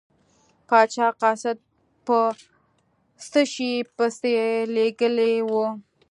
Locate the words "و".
5.49-5.51